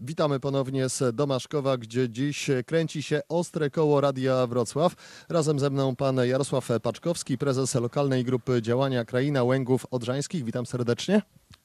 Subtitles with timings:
[0.00, 4.94] Witamy ponownie z Domaszkowa, gdzie dziś kręci się ostre koło Radia Wrocław.
[5.28, 10.44] Razem ze mną pan Jarosław Paczkowski, prezes lokalnej grupy działania Kraina Łęgów Odrzańskich.
[10.44, 11.22] Witam serdecznie.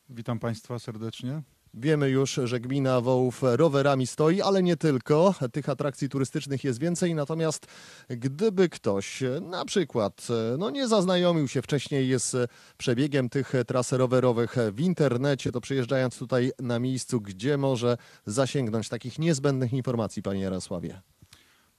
[0.09, 1.41] Witam Państwa serdecznie.
[1.73, 5.35] Wiemy już, że gmina Wołów rowerami stoi, ale nie tylko.
[5.51, 7.15] Tych atrakcji turystycznych jest więcej.
[7.15, 7.65] Natomiast
[8.09, 10.27] gdyby ktoś na przykład
[10.57, 16.51] no nie zaznajomił się wcześniej z przebiegiem tych tras rowerowych w internecie, to przyjeżdżając tutaj
[16.59, 21.01] na miejscu, gdzie może zasięgnąć takich niezbędnych informacji, panie Jarosławie?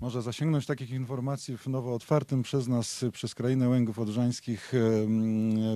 [0.04, 4.72] Może zasięgnąć takich informacji w nowo otwartym przez nas, przez Krainę Łęgów Odrzańskich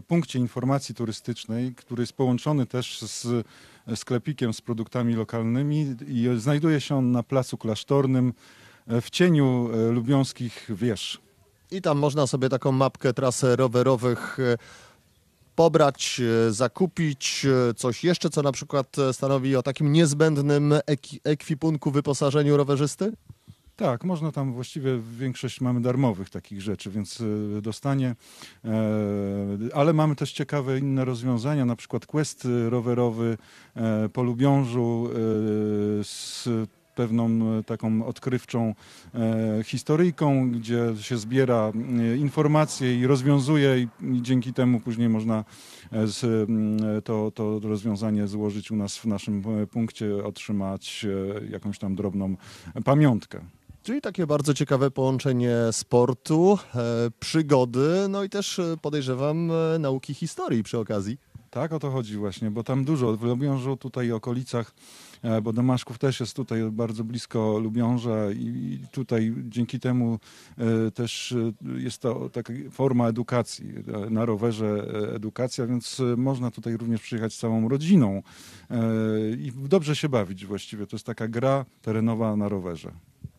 [0.08, 3.46] punkcie informacji turystycznej, który jest połączony też z
[3.96, 8.32] sklepikiem z produktami lokalnymi i znajduje się on na Placu Klasztornym
[8.86, 11.20] e, w cieniu e, lubiąskich wież.
[11.70, 14.56] I tam można sobie taką mapkę tras rowerowych e,
[15.54, 16.20] pobrać,
[16.50, 20.74] zakupić coś jeszcze, co na przykład stanowi o takim niezbędnym
[21.24, 23.12] ekwipunku, wyposażeniu rowerzysty?
[23.78, 28.14] Tak, można tam właściwie większość mamy darmowych takich rzeczy, więc y, dostanie.
[28.64, 28.70] E,
[29.74, 33.38] ale mamy też ciekawe inne rozwiązania, na przykład quest y, rowerowy
[33.76, 35.14] e, po Lubiążu e,
[36.04, 36.48] z
[36.94, 38.74] pewną e, taką odkrywczą
[39.14, 41.72] e, historyjką, gdzie się zbiera
[42.12, 43.88] e, informacje i rozwiązuje i,
[44.22, 45.44] dzięki temu później można
[45.92, 51.06] e, to, to rozwiązanie złożyć u nas w naszym e, punkcie, otrzymać
[51.44, 52.36] e, jakąś tam drobną
[52.84, 53.57] pamiątkę.
[53.82, 56.80] Czyli takie bardzo ciekawe połączenie sportu, e,
[57.20, 61.18] przygody, no i też e, podejrzewam e, nauki historii przy okazji.
[61.50, 64.74] Tak, o to chodzi właśnie, bo tam dużo, w Lubiążu, tutaj okolicach,
[65.22, 70.18] e, bo Domaszków też jest tutaj bardzo blisko Lubiąża i tutaj dzięki temu
[70.94, 71.34] też
[71.76, 73.74] jest to taka forma edukacji,
[74.10, 78.22] na rowerze edukacja, więc można tutaj również przyjechać z całą rodziną
[79.38, 80.86] i dobrze się bawić właściwie.
[80.86, 82.92] To jest taka gra terenowa na rowerze.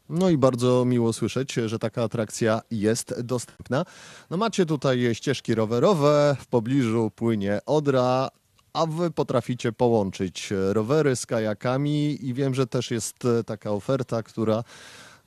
[0.09, 3.85] No i bardzo miło słyszeć, że taka atrakcja jest dostępna.
[4.29, 8.29] No macie tutaj ścieżki rowerowe, w pobliżu płynie Odra,
[8.73, 14.63] a wy potraficie połączyć rowery z kajakami i wiem, że też jest taka oferta, która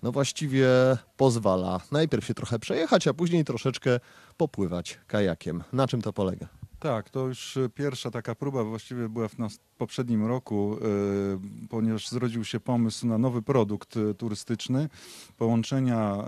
[0.03, 0.69] no właściwie
[1.17, 4.01] pozwala najpierw się trochę przejechać, a później troszeczkę
[4.37, 5.65] popływać kajakiem.
[5.73, 6.62] Na czym to polega?
[6.83, 9.37] Tak, to już e, pierwsza taka próba właściwie była w
[9.79, 14.89] poprzednim roku, e, ponieważ zrodził się pomysł na nowy produkt e, turystyczny.
[15.37, 16.25] Połączenia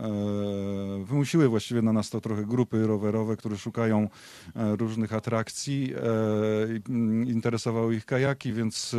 [1.05, 4.09] wymusiły właściwie na nas to trochę grupy rowerowe, które szukają
[4.55, 5.93] różnych atrakcji.
[7.27, 8.97] Interesowały ich kajaki, więc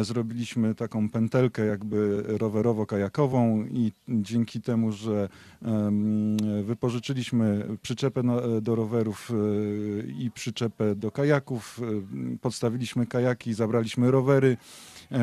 [0.00, 5.28] zrobiliśmy taką pętelkę jakby rowerowo-kajakową i dzięki temu, że
[6.64, 8.22] wypożyczyliśmy przyczepę
[8.62, 9.32] do rowerów
[10.18, 11.80] i przyczepę do kajaków.
[12.34, 14.56] e, Podstawiliśmy kajaki, zabraliśmy rowery.
[15.12, 15.18] E,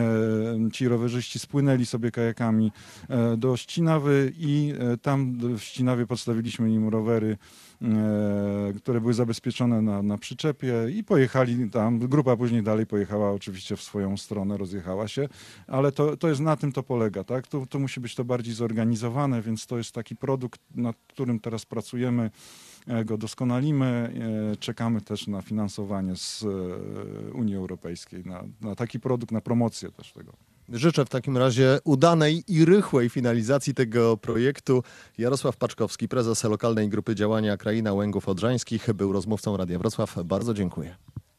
[0.74, 2.72] Ci rowerzyści spłynęli sobie kajakami
[3.10, 7.38] e, do Ścinawy i e, tam w Ścinawie podstawiliśmy im rowery,
[7.82, 12.00] e, które były zabezpieczone na, na przyczepie i pojechali tam.
[12.00, 15.30] Grupa później dalej pojechała oczywiście w swoją stronę, rozjechała się,
[15.68, 17.48] ale to, to jest na tym to polega, tak?
[17.48, 21.66] Tu, tu musi być to bardziej zorganizowane, więc to jest taki produkt, nad którym teraz
[21.66, 22.32] pracujemy, e,
[23.06, 24.14] go doskonalimy,
[24.54, 29.92] e, czekamy też na finansowanie z e, Unii Europejskiej, na, na taki produkt, na promocję
[29.92, 30.34] też tego.
[30.70, 34.84] Życzę w takim razie udanej i rychłej finalizacji tego projektu.
[35.18, 40.24] Jarosław Paczkowski, prezes lokalnej grupy działania Kraina Łęgów Odrzańskich, był rozmówcą Radia Wrocław.
[40.26, 40.96] Bardzo dziękuję.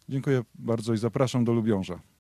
[0.08, 2.00] Dziękuję bardzo i zapraszam do Lubiąża.